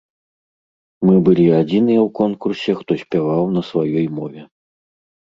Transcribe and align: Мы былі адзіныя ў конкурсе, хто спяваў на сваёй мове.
Мы 1.07 1.15
былі 1.27 1.43
адзіныя 1.57 1.99
ў 2.07 2.13
конкурсе, 2.19 2.71
хто 2.79 2.97
спяваў 3.03 3.43
на 3.59 3.63
сваёй 3.69 4.05
мове. 4.17 4.41